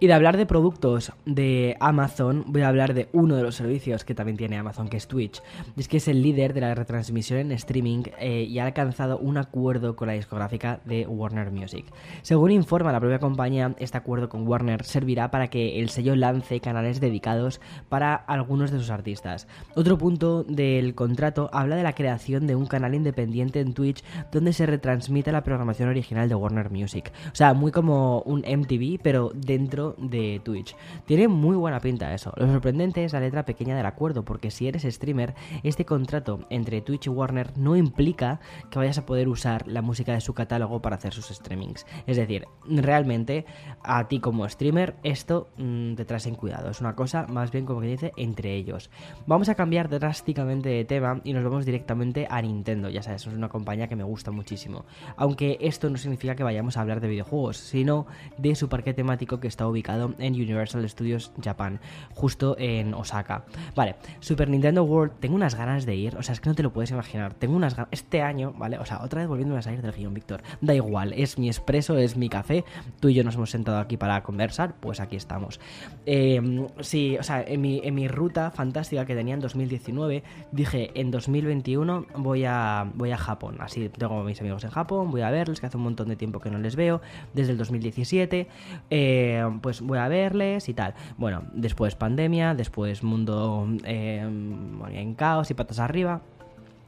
Y 0.00 0.06
de 0.06 0.12
hablar 0.12 0.36
de 0.36 0.46
productos 0.46 1.12
de 1.26 1.76
Amazon, 1.80 2.44
voy 2.46 2.62
a 2.62 2.68
hablar 2.68 2.94
de 2.94 3.08
uno 3.12 3.34
de 3.34 3.42
los 3.42 3.56
servicios 3.56 4.04
que 4.04 4.14
también 4.14 4.36
tiene 4.36 4.56
Amazon, 4.56 4.88
que 4.88 4.96
es 4.96 5.08
Twitch. 5.08 5.42
Es 5.76 5.88
que 5.88 5.96
es 5.96 6.06
el 6.06 6.22
líder 6.22 6.54
de 6.54 6.60
la 6.60 6.72
retransmisión 6.76 7.40
en 7.40 7.50
streaming 7.50 8.04
eh, 8.20 8.44
y 8.44 8.60
ha 8.60 8.66
alcanzado 8.66 9.18
un 9.18 9.38
acuerdo 9.38 9.96
con 9.96 10.06
la 10.06 10.14
discográfica 10.14 10.78
de 10.84 11.04
Warner 11.04 11.50
Music. 11.50 11.84
Según 12.22 12.52
informa 12.52 12.92
la 12.92 13.00
propia 13.00 13.18
compañía, 13.18 13.74
este 13.78 13.98
acuerdo 13.98 14.28
con 14.28 14.46
Warner 14.46 14.84
servirá 14.84 15.32
para 15.32 15.48
que 15.48 15.80
el 15.80 15.88
sello 15.88 16.14
lance 16.14 16.60
canales 16.60 17.00
dedicados 17.00 17.60
para 17.88 18.14
algunos 18.14 18.70
de 18.70 18.78
sus 18.78 18.90
artistas. 18.90 19.48
Otro 19.74 19.98
punto 19.98 20.44
del 20.44 20.94
contrato 20.94 21.50
habla 21.52 21.74
de 21.74 21.82
la 21.82 21.94
creación 21.94 22.46
de 22.46 22.54
un 22.54 22.66
canal 22.66 22.94
independiente 22.94 23.58
en 23.58 23.74
Twitch 23.74 24.04
donde 24.30 24.52
se 24.52 24.64
retransmite 24.64 25.32
la 25.32 25.42
programación 25.42 25.88
original 25.88 26.28
de 26.28 26.36
Warner 26.36 26.70
Music. 26.70 27.12
O 27.32 27.34
sea, 27.34 27.52
muy 27.52 27.72
como 27.72 28.20
un 28.20 28.42
MTV, 28.42 29.00
pero 29.02 29.32
dentro 29.34 29.87
de 29.98 30.40
Twitch. 30.44 30.76
Tiene 31.06 31.28
muy 31.28 31.56
buena 31.56 31.80
pinta 31.80 32.12
eso. 32.14 32.32
Lo 32.36 32.46
sorprendente 32.46 33.04
es 33.04 33.12
la 33.12 33.20
letra 33.20 33.44
pequeña 33.44 33.76
del 33.76 33.86
acuerdo, 33.86 34.24
porque 34.24 34.50
si 34.50 34.68
eres 34.68 34.82
streamer, 34.82 35.34
este 35.62 35.84
contrato 35.84 36.40
entre 36.50 36.80
Twitch 36.80 37.06
y 37.06 37.10
Warner 37.10 37.56
no 37.56 37.76
implica 37.76 38.40
que 38.70 38.78
vayas 38.78 38.98
a 38.98 39.06
poder 39.06 39.28
usar 39.28 39.66
la 39.66 39.82
música 39.82 40.12
de 40.12 40.20
su 40.20 40.34
catálogo 40.34 40.80
para 40.80 40.96
hacer 40.96 41.12
sus 41.12 41.26
streamings. 41.26 41.86
Es 42.06 42.16
decir, 42.16 42.46
realmente 42.66 43.46
a 43.82 44.08
ti 44.08 44.20
como 44.20 44.48
streamer 44.48 44.96
esto 45.02 45.48
mm, 45.56 45.94
te 45.94 46.04
traes 46.04 46.26
en 46.26 46.34
cuidado. 46.34 46.70
Es 46.70 46.80
una 46.80 46.94
cosa 46.94 47.26
más 47.28 47.50
bien 47.50 47.64
como 47.64 47.80
que 47.80 47.86
dice 47.86 48.12
entre 48.16 48.54
ellos. 48.54 48.90
Vamos 49.26 49.48
a 49.48 49.54
cambiar 49.54 49.88
drásticamente 49.88 50.68
de 50.68 50.84
tema 50.84 51.20
y 51.24 51.32
nos 51.32 51.44
vamos 51.44 51.64
directamente 51.64 52.26
a 52.30 52.40
Nintendo. 52.42 52.88
Ya 52.88 53.02
sabes, 53.02 53.26
es 53.26 53.32
una 53.32 53.48
compañía 53.48 53.88
que 53.88 53.96
me 53.96 54.04
gusta 54.04 54.30
muchísimo. 54.30 54.84
Aunque 55.16 55.58
esto 55.60 55.88
no 55.90 55.96
significa 55.96 56.34
que 56.34 56.42
vayamos 56.42 56.76
a 56.76 56.80
hablar 56.80 57.00
de 57.00 57.08
videojuegos, 57.08 57.56
sino 57.56 58.06
de 58.36 58.54
su 58.54 58.68
parque 58.68 58.94
temático 58.94 59.40
que 59.40 59.48
está 59.48 59.66
ubicado 59.66 59.77
ubicado 59.78 60.14
en 60.18 60.34
Universal 60.34 60.88
Studios 60.88 61.32
Japan, 61.42 61.80
justo 62.14 62.56
en 62.58 62.94
Osaka. 62.94 63.44
Vale, 63.76 63.96
Super 64.20 64.48
Nintendo 64.48 64.82
World, 64.82 65.12
tengo 65.20 65.36
unas 65.36 65.54
ganas 65.54 65.86
de 65.86 65.94
ir, 65.94 66.16
o 66.16 66.22
sea, 66.22 66.32
es 66.32 66.40
que 66.40 66.48
no 66.48 66.54
te 66.54 66.62
lo 66.62 66.72
puedes 66.72 66.90
imaginar. 66.90 67.34
Tengo 67.34 67.56
unas 67.56 67.76
ganas, 67.76 67.88
este 67.92 68.22
año, 68.22 68.52
¿vale? 68.56 68.78
O 68.78 68.84
sea, 68.84 69.02
otra 69.02 69.20
vez 69.20 69.28
volviéndome 69.28 69.60
a 69.60 69.62
salir 69.62 69.82
del 69.82 69.92
guion, 69.92 70.14
Víctor. 70.14 70.42
Da 70.60 70.74
igual, 70.74 71.12
es 71.12 71.38
mi 71.38 71.48
expreso, 71.48 71.96
es 71.96 72.16
mi 72.16 72.28
café. 72.28 72.64
Tú 73.00 73.08
y 73.08 73.14
yo 73.14 73.22
nos 73.24 73.36
hemos 73.36 73.50
sentado 73.50 73.78
aquí 73.78 73.96
para 73.96 74.22
conversar, 74.22 74.74
pues 74.80 75.00
aquí 75.00 75.16
estamos. 75.16 75.60
Eh, 76.06 76.66
sí, 76.80 77.16
o 77.18 77.22
sea, 77.22 77.42
en 77.42 77.60
mi, 77.60 77.80
en 77.84 77.94
mi 77.94 78.08
ruta 78.08 78.50
fantástica 78.50 79.06
que 79.06 79.14
tenía 79.14 79.34
en 79.34 79.40
2019, 79.40 80.22
dije, 80.52 80.90
en 80.94 81.10
2021 81.10 82.06
voy 82.16 82.44
a, 82.44 82.90
voy 82.94 83.12
a 83.12 83.16
Japón. 83.16 83.56
Así 83.60 83.88
tengo 83.88 84.22
mis 84.24 84.40
amigos 84.40 84.64
en 84.64 84.70
Japón, 84.70 85.10
voy 85.10 85.22
a 85.22 85.30
verles, 85.30 85.60
que 85.60 85.66
hace 85.66 85.76
un 85.76 85.84
montón 85.84 86.08
de 86.08 86.16
tiempo 86.16 86.40
que 86.40 86.50
no 86.50 86.58
les 86.58 86.76
veo, 86.76 87.00
desde 87.34 87.52
el 87.52 87.58
2017. 87.58 88.48
Eh, 88.90 89.44
pues 89.60 89.67
voy 89.80 89.98
a 89.98 90.08
verles 90.08 90.68
y 90.68 90.74
tal. 90.74 90.94
Bueno, 91.16 91.44
después 91.52 91.94
pandemia, 91.94 92.54
después 92.54 93.02
mundo 93.02 93.66
eh, 93.84 94.18
en 94.18 95.14
caos 95.14 95.50
y 95.50 95.54
patas 95.54 95.78
arriba. 95.78 96.22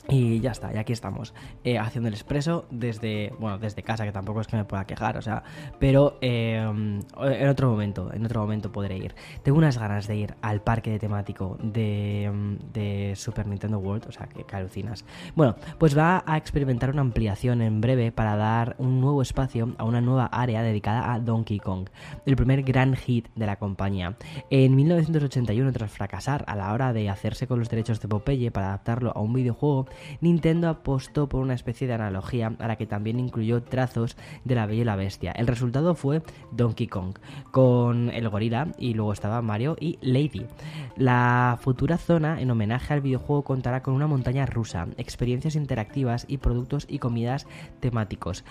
Y 0.09 0.41
ya 0.41 0.51
está, 0.53 0.75
y 0.75 0.79
aquí 0.79 0.93
estamos, 0.93 1.35
eh, 1.63 1.79
haciendo 1.79 2.09
el 2.09 2.15
expreso 2.15 2.67
desde, 2.71 3.33
bueno, 3.39 3.59
desde 3.59 3.83
casa, 3.83 4.05
que 4.05 4.13
tampoco 4.13 4.41
es 4.41 4.47
que 4.47 4.57
me 4.57 4.65
pueda 4.65 4.85
quejar, 4.85 5.17
o 5.17 5.23
sea, 5.23 5.43
pero 5.79 6.17
eh, 6.21 6.57
en 6.57 7.49
otro 7.49 7.71
momento, 7.71 8.11
en 8.13 8.25
otro 8.25 8.41
momento 8.41 8.73
podré 8.73 8.97
ir. 8.97 9.15
Tengo 9.43 9.59
unas 9.59 9.79
ganas 9.79 10.09
de 10.09 10.17
ir 10.17 10.35
al 10.43 10.63
parque 10.63 10.91
de 10.91 10.99
temático 10.99 11.59
de, 11.63 12.31
de 12.73 13.15
Super 13.15 13.47
Nintendo 13.47 13.79
World, 13.79 14.07
o 14.09 14.13
sea, 14.13 14.27
que, 14.27 14.45
que. 14.45 14.61
Bueno, 15.35 15.57
pues 15.79 15.97
va 15.97 16.23
a 16.27 16.37
experimentar 16.37 16.91
una 16.91 17.01
ampliación 17.03 17.63
en 17.63 17.81
breve 17.81 18.13
para 18.13 18.37
dar 18.37 18.77
un 18.79 19.01
nuevo 19.01 19.23
espacio 19.23 19.75
a 19.79 19.85
una 19.85 20.01
nueva 20.01 20.27
área 20.27 20.63
dedicada 20.63 21.13
a 21.13 21.19
Donkey 21.19 21.59
Kong, 21.59 21.89
el 22.27 22.37
primer 22.37 22.63
gran 22.63 22.95
hit 22.97 23.29
de 23.35 23.47
la 23.47 23.57
compañía. 23.57 24.17
En 24.51 24.75
1981, 24.77 25.73
tras 25.73 25.91
fracasar 25.91 26.45
a 26.47 26.57
la 26.57 26.73
hora 26.73 26.93
de 26.93 27.09
hacerse 27.09 27.47
con 27.47 27.59
los 27.59 27.69
derechos 27.69 28.01
de 28.01 28.09
Popeye 28.09 28.51
para 28.51 28.69
adaptarlo 28.69 29.13
a 29.15 29.21
un 29.21 29.33
videojuego, 29.33 29.87
Nintendo 30.21 30.69
apostó 30.69 31.29
por 31.29 31.41
una 31.41 31.55
especie 31.55 31.87
de 31.87 31.95
analogía 31.95 32.55
a 32.59 32.69
la 32.69 32.77
que 32.77 32.87
también 32.87 33.19
incluyó 33.19 33.63
trazos 33.63 34.17
de 34.45 34.55
la 34.55 34.67
Bella 34.67 34.83
y 34.83 34.85
la 34.85 34.97
Bestia. 34.97 35.33
El 35.33 35.47
resultado 35.47 35.95
fue 35.95 36.23
Donkey 36.53 36.87
Kong, 36.87 37.19
con 37.51 38.11
el 38.11 38.29
gorila 38.29 38.69
y 38.79 38.95
luego 38.95 39.13
estaba 39.13 39.43
Mario 39.43 39.77
y 39.79 39.99
Lady. 40.01 40.47
La 40.97 41.59
futura 41.61 41.99
zona, 41.99 42.41
en 42.41 42.51
homenaje 42.51 42.95
al 42.95 43.01
videojuego, 43.01 43.43
contará 43.43 43.83
con 43.83 43.95
una 43.95 44.07
montaña 44.07 44.47
rusa, 44.47 44.89
experiencias 44.97 45.57
interactivas 45.57 46.25
y 46.29 46.39
productos 46.39 46.87
y 46.89 46.99
comidas 46.99 47.47
temáticos. 47.81 48.45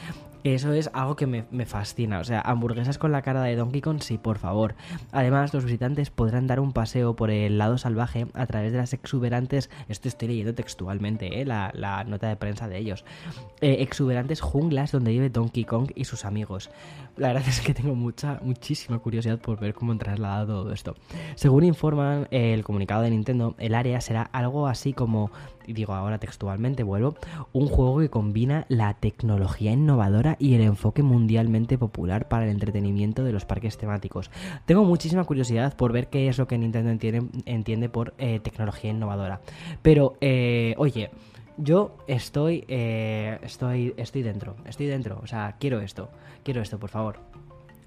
Eso 0.43 0.73
es 0.73 0.89
algo 0.93 1.15
que 1.15 1.27
me, 1.27 1.45
me, 1.51 1.65
fascina. 1.65 2.19
O 2.19 2.23
sea, 2.23 2.41
hamburguesas 2.41 2.97
con 2.97 3.11
la 3.11 3.21
cara 3.21 3.43
de 3.43 3.55
Donkey 3.55 3.81
Kong, 3.81 3.99
sí, 4.01 4.17
por 4.17 4.37
favor. 4.37 4.75
Además, 5.11 5.53
los 5.53 5.65
visitantes 5.65 6.09
podrán 6.09 6.47
dar 6.47 6.59
un 6.59 6.71
paseo 6.71 7.15
por 7.15 7.29
el 7.29 7.57
lado 7.57 7.77
salvaje 7.77 8.27
a 8.33 8.45
través 8.45 8.71
de 8.71 8.77
las 8.77 8.93
exuberantes. 8.93 9.69
Esto 9.89 10.07
estoy 10.07 10.29
leyendo 10.29 10.53
textualmente, 10.55 11.41
¿eh? 11.41 11.45
la, 11.45 11.71
la, 11.73 12.03
nota 12.05 12.29
de 12.29 12.37
prensa 12.37 12.67
de 12.67 12.77
ellos. 12.77 13.03
Eh, 13.59 13.77
exuberantes 13.79 14.39
junglas 14.41 14.91
donde 14.91 15.11
vive 15.11 15.29
Donkey 15.29 15.65
Kong 15.65 15.91
y 15.95 16.05
sus 16.05 16.23
amigos. 16.23 16.69
La 17.17 17.27
verdad 17.27 17.43
es 17.47 17.59
que 17.59 17.73
tengo 17.73 17.95
mucha, 17.95 18.39
muchísima 18.41 18.99
curiosidad 18.99 19.39
por 19.39 19.59
ver 19.59 19.73
cómo 19.73 19.91
han 19.91 19.99
trasladado 19.99 20.63
todo 20.63 20.73
esto. 20.73 20.95
Según 21.35 21.65
informan 21.65 22.27
el 22.31 22.63
comunicado 22.63 23.01
de 23.01 23.09
Nintendo, 23.09 23.55
el 23.57 23.75
área 23.75 23.99
será 23.99 24.23
algo 24.23 24.67
así 24.67 24.93
como 24.93 25.31
digo 25.73 25.93
ahora 25.93 26.17
textualmente, 26.17 26.83
vuelvo, 26.83 27.15
un 27.53 27.67
juego 27.67 27.99
que 27.99 28.09
combina 28.09 28.65
la 28.69 28.93
tecnología 28.93 29.71
innovadora 29.71 30.35
y 30.39 30.55
el 30.55 30.61
enfoque 30.61 31.03
mundialmente 31.03 31.77
popular 31.77 32.27
para 32.27 32.45
el 32.45 32.51
entretenimiento 32.51 33.23
de 33.23 33.31
los 33.31 33.45
parques 33.45 33.77
temáticos. 33.77 34.31
Tengo 34.65 34.83
muchísima 34.83 35.23
curiosidad 35.23 35.75
por 35.75 35.91
ver 35.91 36.07
qué 36.07 36.27
es 36.27 36.37
lo 36.37 36.47
que 36.47 36.57
Nintendo 36.57 36.89
entiende, 37.45 37.89
por 37.89 38.13
eh, 38.17 38.39
tecnología 38.39 38.91
innovadora. 38.91 39.41
Pero, 39.81 40.15
eh, 40.21 40.75
oye, 40.77 41.11
yo 41.57 41.97
estoy, 42.07 42.63
eh, 42.67 43.37
estoy, 43.43 43.93
estoy 43.97 44.23
dentro, 44.23 44.55
estoy 44.65 44.87
dentro, 44.87 45.19
o 45.21 45.27
sea, 45.27 45.57
quiero 45.59 45.81
esto, 45.81 46.09
quiero 46.43 46.61
esto, 46.61 46.79
por 46.79 46.89
favor. 46.89 47.19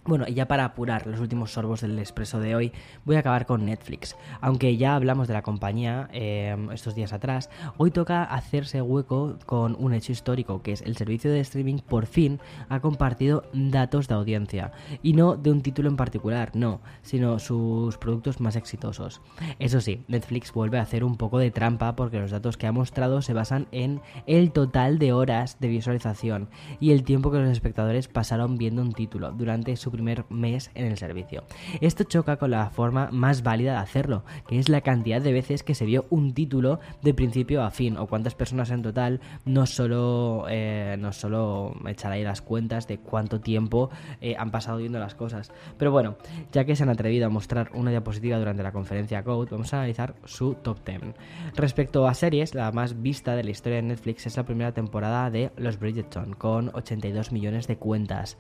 Bueno, 0.05 0.25
y 0.27 0.35
ya 0.35 0.49
para 0.49 0.65
apurar 0.65 1.07
los 1.07 1.21
últimos 1.21 1.53
sorbos 1.53 1.83
del 1.83 1.97
expreso 1.97 2.41
de 2.41 2.57
hoy, 2.57 2.73
voy 3.05 3.15
a 3.15 3.21
acabar 3.21 3.47
con 3.47 3.65
Netflix. 3.65 4.17
Aunque 4.41 4.77
ya 4.77 4.97
hablamos 4.97 5.29
de 5.29 5.35
la 5.35 5.43
compañía 5.43 6.09
eh, 6.13 6.57
estos 6.73 6.97
días 6.97 7.13
atrás, 7.13 7.51
hoy 7.77 7.93
toca 7.93 8.25
hacerse 8.25 8.83
hueco 8.83 9.39
con 9.47 9.77
un 9.79 9.95
hecho 9.95 10.11
histórico, 10.11 10.61
que 10.61 10.73
es 10.73 10.83
el 10.83 10.97
servicio 10.97 11.31
de 11.31 11.39
streaming 11.39 11.79
por 11.79 12.07
fin 12.07 12.41
ha 12.69 12.81
compartido 12.81 13.45
datos 13.53 14.09
de 14.09 14.15
audiencia. 14.15 14.73
Y 15.05 15.13
no 15.13 15.37
de 15.37 15.53
un 15.53 15.63
título 15.63 15.89
en 15.89 15.97
particular, 15.97 16.51
no, 16.55 16.81
sino 17.03 17.39
sus 17.39 17.97
productos 17.97 18.41
más 18.41 18.57
exitosos. 18.57 19.21
Eso 19.61 19.81
sí, 19.81 20.03
Netflix 20.09 20.53
vuelve 20.53 20.81
a 20.81 20.83
hacer 20.83 21.05
un 21.05 21.17
poco 21.17 21.39
de 21.39 21.53
trampa 21.53 21.95
porque 21.95 22.19
los 22.19 22.33
datos 22.33 22.57
que 22.57 22.67
ha 22.67 22.73
mostrado 22.73 23.23
se 23.23 23.35
basan 23.35 23.69
en 23.71 24.01
el 24.27 24.51
total 24.51 24.99
de 24.99 25.13
horas 25.13 25.59
de 25.61 25.69
visualización 25.69 26.49
y 26.81 26.91
el 26.91 27.05
tiempo 27.05 27.31
que 27.31 27.39
los 27.39 27.51
espectadores 27.51 28.09
pasaron 28.09 28.59
viendo 28.59 28.83
un 28.83 28.95
título 28.95 29.31
durante 29.31 29.77
su 29.77 29.92
primer 29.93 30.25
mes 30.29 30.71
en 30.75 30.87
el 30.87 30.99
servicio. 30.99 31.45
Esto 31.81 32.03
choca 32.03 32.37
con 32.37 32.51
la 32.51 32.71
forma 32.71 33.11
más 33.13 33.45
válida 33.45 33.73
de 33.73 33.79
hacerlo, 33.79 34.25
que 34.49 34.59
es 34.59 34.69
la 34.69 34.81
cantidad 34.81 35.23
de 35.23 35.33
veces 35.33 35.63
que 35.63 35.75
se 35.75 35.85
vio 35.85 36.07
un 36.11 36.35
título 36.35 36.81
de 37.03 37.15
principio 37.15 37.63
a 37.63 37.71
fin, 37.71 37.97
o 37.97 38.09
cuántas 38.09 38.35
personas 38.35 38.71
en 38.71 38.83
total, 38.83 39.21
no 39.45 39.67
solo, 39.67 40.47
eh, 40.49 40.97
no 40.99 41.13
solo 41.13 41.77
echar 41.87 42.13
ahí 42.13 42.25
las 42.25 42.43
cuentas 42.43 42.89
de 42.89 42.99
cuánto 42.99 43.41
tiempo 43.41 43.91
eh, 44.21 44.35
han 44.37 44.51
pasado 44.51 44.79
viendo 44.79 44.99
las 44.99 45.15
cosas. 45.15 45.53
Pero 45.79 45.93
bueno, 45.93 46.17
ya 46.51 46.65
que 46.65 46.75
se 46.75 46.83
han 46.83 46.89
atrevido 46.89 47.27
a 47.27 47.31
mostrar 47.31 47.71
una 47.75 47.91
diapositiva 47.91 48.39
durante 48.39 48.63
la 48.63 48.73
conferencia 48.73 49.23
Code, 49.23 49.51
vamos 49.51 49.73
a 49.73 49.79
analizar 49.79 50.15
su 50.25 50.55
top 50.55 50.85
10. 50.85 51.15
Respecto 51.55 52.07
a 52.07 52.15
series, 52.15 52.55
la 52.55 52.73
más 52.73 53.03
vista 53.03 53.37
de 53.37 53.45
la 53.45 53.51
historia 53.51 53.77
de 53.77 53.83
Netflix 53.83 54.27
es 54.27 54.37
la 54.37 54.45
primera 54.45 54.73
temporada 54.73 55.31
de 55.31 55.51
Los 55.57 55.79
Bridgerton, 55.79 56.35
con 56.35 56.71
82 56.75 57.33
millones 57.33 57.67
de 57.67 57.77
cuentas. 57.77 58.37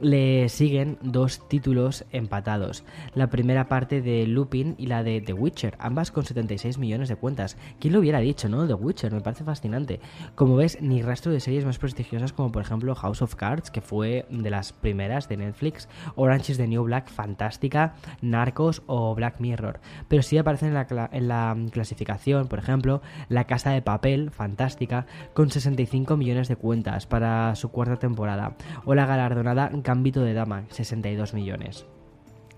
Le 0.00 0.48
siguen 0.48 0.89
dos 1.02 1.48
títulos 1.48 2.04
empatados. 2.12 2.84
La 3.14 3.28
primera 3.28 3.68
parte 3.68 4.00
de 4.00 4.26
Lupin 4.26 4.74
y 4.78 4.86
la 4.86 5.02
de 5.02 5.20
The 5.20 5.32
Witcher, 5.32 5.76
ambas 5.78 6.10
con 6.10 6.24
76 6.24 6.78
millones 6.78 7.08
de 7.08 7.16
cuentas. 7.16 7.56
¿Quién 7.78 7.94
lo 7.94 8.00
hubiera 8.00 8.20
dicho, 8.20 8.48
no? 8.48 8.66
The 8.66 8.74
Witcher, 8.74 9.12
me 9.12 9.20
parece 9.20 9.44
fascinante. 9.44 10.00
Como 10.34 10.56
ves, 10.56 10.78
ni 10.80 11.02
rastro 11.02 11.32
de 11.32 11.40
series 11.40 11.64
más 11.64 11.78
prestigiosas 11.78 12.32
como 12.32 12.52
por 12.52 12.62
ejemplo 12.62 12.94
House 12.94 13.22
of 13.22 13.34
Cards, 13.34 13.70
que 13.70 13.80
fue 13.80 14.26
de 14.30 14.50
las 14.50 14.72
primeras 14.72 15.28
de 15.28 15.36
Netflix, 15.36 15.88
Orange 16.16 16.52
is 16.52 16.58
the 16.58 16.66
New 16.66 16.84
Black, 16.84 17.08
fantástica, 17.08 17.94
Narcos 18.20 18.82
o 18.86 19.14
Black 19.14 19.40
Mirror. 19.40 19.80
Pero 20.08 20.22
sí 20.22 20.38
aparecen 20.38 20.68
en 20.68 20.74
la, 20.74 21.10
en 21.12 21.28
la 21.28 21.56
clasificación, 21.70 22.48
por 22.48 22.58
ejemplo, 22.58 23.02
La 23.28 23.44
Casa 23.44 23.70
de 23.70 23.82
Papel, 23.82 24.30
fantástica, 24.30 25.06
con 25.34 25.50
65 25.50 26.16
millones 26.16 26.48
de 26.48 26.56
cuentas 26.56 27.06
para 27.06 27.54
su 27.54 27.70
cuarta 27.70 27.96
temporada. 27.96 28.56
O 28.84 28.94
la 28.94 29.06
galardonada 29.06 29.70
Gambito 29.72 30.22
de 30.22 30.34
Dama, 30.34 30.64
62 30.84 31.34
millones. 31.34 31.84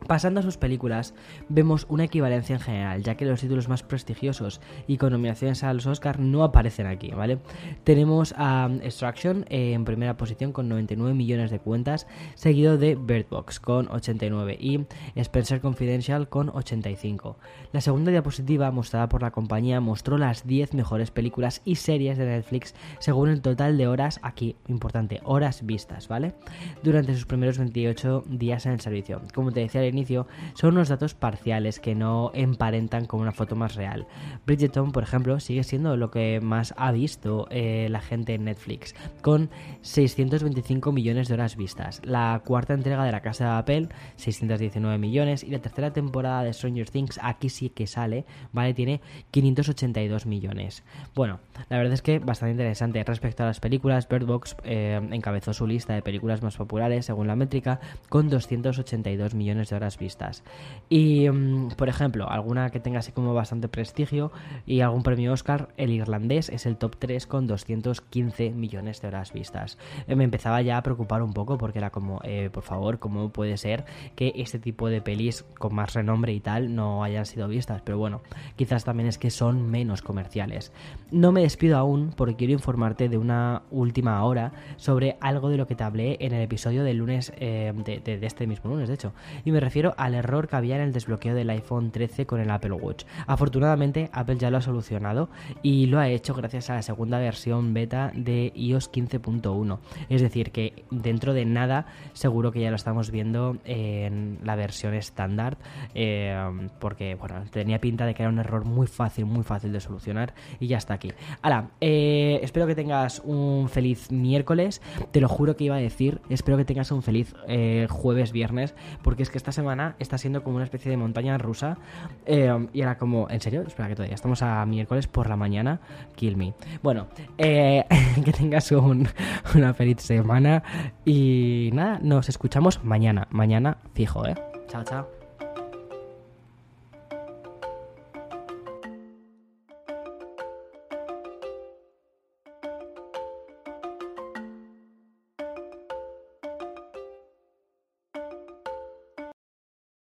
Pasando 0.07 0.41
a 0.41 0.43
sus 0.43 0.57
películas, 0.57 1.15
vemos 1.49 1.87
una 1.89 2.05
equivalencia 2.05 2.57
en 2.57 2.61
general, 2.61 3.03
ya 3.03 3.17
que 3.17 3.25
los 3.25 3.41
títulos 3.41 3.69
más 3.69 3.83
prestigiosos 3.83 4.61
y 4.87 4.97
con 4.97 5.13
nominaciones 5.13 5.63
a 5.63 5.73
los 5.73 5.87
Oscar 5.87 6.19
no 6.19 6.45
aparecen 6.45 6.87
aquí, 6.87 7.11
¿vale? 7.11 7.39
Tenemos 7.85 8.35
a 8.37 8.69
Extraction 8.83 9.45
en 9.49 9.85
primera 9.85 10.17
posición 10.17 10.53
con 10.53 10.69
99 10.69 11.15
millones 11.15 11.51
de 11.51 11.61
cuentas, 11.61 12.07
seguido 12.35 12.79
de 12.79 12.95
Bird 12.95 13.27
Box 13.31 13.61
con 13.61 13.89
89 13.91 14.57
y 14.61 14.81
Spencer 15.15 15.61
Confidential 15.61 16.29
con 16.29 16.51
85. 16.51 17.37
La 17.73 17.81
segunda 17.81 18.11
diapositiva 18.11 18.71
mostrada 18.71 19.09
por 19.09 19.23
la 19.23 19.31
compañía 19.31 19.81
mostró 19.81 20.19
las 20.19 20.47
10 20.47 20.75
mejores 20.75 21.11
películas 21.11 21.63
y 21.65 21.77
series 21.77 22.19
de 22.19 22.27
Netflix 22.27 22.75
según 22.99 23.29
el 23.29 23.41
total 23.41 23.79
de 23.79 23.87
horas, 23.87 24.21
aquí 24.23 24.57
importante, 24.69 25.21
horas 25.25 25.65
vistas, 25.65 26.09
¿vale? 26.09 26.35
Durante 26.83 27.15
sus 27.15 27.27
primeros 27.27 27.59
28 27.59 28.25
días 28.27 28.67
en 28.67 28.73
el 28.73 28.81
servicio. 28.81 29.23
Como 29.35 29.53
te 29.53 29.61
decía 29.61 29.81
inicio, 29.93 30.27
son 30.55 30.75
unos 30.75 30.89
datos 30.89 31.15
parciales 31.15 31.81
que 31.81 31.95
no 31.95 32.31
emparentan 32.35 33.07
con 33.07 33.21
una 33.21 33.33
foto 33.33 33.57
más 33.57 33.75
real. 33.75 34.07
Bridgerton, 34.47 34.93
por 34.93 35.03
ejemplo, 35.03 35.41
sigue 35.41 35.65
siendo 35.65 35.97
lo 35.97 36.11
que 36.11 36.41
más 36.41 36.75
ha 36.77 36.93
visto 36.93 37.47
eh, 37.51 37.89
la 37.91 38.01
gente 38.01 38.35
en 38.35 38.45
Netflix, 38.45 38.95
con 39.21 39.51
625 39.83 40.93
millones 40.93 41.29
de 41.29 41.35
horas 41.35 41.57
vistas. 41.57 42.01
La 42.05 42.43
cuarta 42.45 42.75
entrega 42.75 43.05
de 43.05 43.13
La 43.13 43.21
Casa 43.21 43.45
de 43.45 43.51
Papel, 43.51 43.89
619 44.17 44.99
millones, 44.99 45.45
y 45.45 45.51
la 45.51 45.61
tercera 45.61 45.93
temporada 45.93 46.43
de 46.43 46.53
Stranger 46.53 46.89
Things, 46.89 47.19
aquí 47.23 47.49
sí 47.49 47.71
que 47.71 47.87
sale, 47.87 48.25
¿vale? 48.53 48.75
Tiene 48.75 49.01
582 49.31 50.27
millones. 50.27 50.83
Bueno, 51.15 51.41
la 51.69 51.79
verdad 51.79 51.95
es 51.95 52.03
que 52.03 52.19
bastante 52.19 52.53
interesante. 52.53 53.03
Respecto 53.05 53.43
a 53.43 53.47
las 53.47 53.61
películas, 53.61 54.09
Bird 54.09 54.27
Box 54.27 54.57
eh, 54.65 55.01
encabezó 55.11 55.53
su 55.53 55.67
lista 55.67 55.95
de 55.95 56.03
películas 56.03 56.43
más 56.43 56.57
populares 56.57 57.07
según 57.07 57.27
la 57.27 57.37
métrica, 57.37 57.81
con 58.09 58.29
282 58.29 59.35
millones 59.35 59.71
de 59.71 59.77
horas 59.77 59.82
vistas. 59.99 60.43
Y, 60.89 61.29
mm, 61.29 61.71
por 61.77 61.89
ejemplo, 61.89 62.29
alguna 62.31 62.71
que 62.71 62.81
tenga 62.81 63.01
así 63.01 63.13
como 63.13 63.35
bastante 63.35 63.69
prestigio 63.69 64.33
y 64.67 64.81
algún 64.81 65.03
premio 65.03 65.33
Oscar, 65.33 65.69
el 65.77 65.91
irlandés 65.91 66.49
es 66.49 66.67
el 66.67 66.77
top 66.77 66.97
3 66.99 67.27
con 67.27 67.47
215 67.47 68.51
millones 68.51 69.01
de 69.01 69.09
horas 69.09 69.33
vistas. 69.33 69.79
Eh, 70.07 70.17
me 70.17 70.25
empezaba 70.25 70.63
ya 70.63 70.79
a 70.79 70.83
preocupar 70.83 71.23
un 71.23 71.33
poco 71.33 71.59
porque 71.59 71.79
era 71.79 71.91
como, 71.91 72.21
eh, 72.25 72.51
por 72.53 72.63
favor, 72.63 72.99
¿cómo 72.99 73.31
puede 73.31 73.57
ser 73.57 73.85
que 74.17 74.33
este 74.37 74.59
tipo 74.59 74.89
de 74.89 75.01
pelis 75.01 75.45
con 75.59 75.75
más 75.75 75.95
renombre 75.95 76.33
y 76.33 76.41
tal 76.41 76.75
no 76.75 77.05
hayan 77.05 77.27
sido 77.27 77.49
vistas? 77.49 77.83
Pero 77.85 77.99
bueno, 77.99 78.21
quizás 78.57 78.85
también 78.85 79.09
es 79.09 79.19
que 79.19 79.31
son 79.31 79.71
menos 79.71 80.03
comerciales. 80.03 80.73
No 81.11 81.33
me 81.33 81.43
despido 81.43 81.77
aún 81.77 82.13
porque 82.17 82.37
quiero 82.37 82.53
informarte 82.53 83.09
de 83.09 83.19
una 83.19 83.63
última 83.71 84.23
hora 84.25 84.53
sobre 84.77 85.17
algo 85.21 85.49
de 85.49 85.57
lo 85.57 85.67
que 85.67 85.75
te 85.75 85.85
hablé 85.85 86.17
en 86.21 86.33
el 86.33 86.43
episodio 86.43 86.85
del 86.85 86.99
lunes, 86.99 87.33
eh, 87.37 87.73
de, 87.85 88.27
este 88.27 88.47
mismo 88.47 88.71
lunes, 88.71 88.89
de 88.89 88.95
hecho. 88.95 89.13
Y 89.45 89.53
me 89.53 89.61
refiero 89.61 89.72
al 89.97 90.15
error 90.15 90.49
que 90.49 90.57
había 90.57 90.77
en 90.77 90.83
el 90.83 90.93
desbloqueo 90.93 91.35
del 91.35 91.51
iPhone 91.51 91.91
13 91.91 92.27
con 92.27 92.41
el 92.41 92.51
Apple 92.51 92.73
Watch. 92.73 93.05
Afortunadamente, 93.27 94.11
Apple 94.13 94.37
ya 94.37 94.51
lo 94.51 94.59
ha 94.59 94.61
solucionado 94.61 95.31
y 95.63 95.87
lo 95.87 95.99
ha 95.99 96.09
hecho 96.09 96.35
gracias 96.35 96.69
a 96.71 96.75
la 96.75 96.83
segunda 96.83 97.19
versión 97.19 97.73
beta 97.73 98.13
de 98.15 98.53
iOS 98.55 98.93
15.1. 98.93 99.79
Es 100.09 100.21
decir, 100.21 100.51
que 100.51 100.85
dentro 100.91 101.33
de 101.33 101.45
nada, 101.45 101.87
seguro 102.13 102.53
que 102.53 102.61
ya 102.61 102.71
lo 102.71 102.77
estamos 102.77 103.11
viendo 103.11 103.57
en 103.65 104.39
la 104.45 104.57
versión 104.57 104.95
estándar, 104.95 105.57
eh, 105.95 106.37
porque, 106.79 107.15
bueno, 107.15 107.43
tenía 107.51 107.81
pinta 107.81 108.05
de 108.05 108.15
que 108.15 108.23
era 108.23 108.31
un 108.31 108.39
error 108.39 108.65
muy 108.65 108.87
fácil, 108.87 109.25
muy 109.25 109.43
fácil 109.43 109.73
de 109.73 109.81
solucionar 109.81 110.35
y 110.61 110.67
ya 110.67 110.79
está 110.79 110.95
aquí. 110.95 111.13
Ahora, 111.41 111.71
eh, 111.81 112.41
espero 112.43 112.67
que 112.67 112.75
tengas 112.75 113.21
un 113.25 113.69
feliz 113.71 114.11
miércoles, 114.11 114.83
te 115.13 115.21
lo 115.21 115.29
juro 115.29 115.57
que 115.57 115.65
iba 115.65 115.77
a 115.77 115.81
decir, 115.81 116.21
espero 116.29 116.57
que 116.57 116.65
tengas 116.65 116.91
un 116.91 117.03
feliz 117.03 117.35
eh, 117.49 117.87
jueves, 117.89 118.33
viernes, 118.33 118.75
porque 119.03 119.23
es 119.23 119.31
que 119.31 119.39
esta 119.39 119.53
semana 119.63 119.95
está 119.99 120.19
siendo 120.19 120.43
como 120.43 120.57
una 120.57 120.65
especie 120.65 120.91
de 120.91 120.97
montaña 120.97 121.39
rusa 121.39 121.79
eh, 122.27 122.69
y 122.73 122.81
era 122.81 122.99
como, 122.99 123.29
¿en 123.31 123.41
serio? 123.41 123.63
Espera 123.63 123.89
que 123.89 123.95
todavía 123.95 124.15
estamos 124.15 124.43
a 124.43 124.65
miércoles 124.67 125.07
por 125.07 125.29
la 125.29 125.37
mañana, 125.37 125.81
kill 126.17 126.37
me. 126.37 126.55
Bueno, 126.83 127.07
que 127.39 128.33
tengas 128.37 128.73
una 128.73 129.75
feliz 129.75 130.01
semana 130.01 130.63
y 131.05 131.71
nada, 131.73 131.99
nos 132.03 132.29
escuchamos 132.29 132.83
mañana, 132.85 133.29
mañana 133.31 133.79
fijo, 133.95 134.27
¿eh? 134.27 134.35
Chao, 134.69 134.85
chao. 134.85 135.22